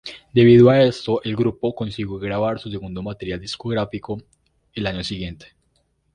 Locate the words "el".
1.21-1.35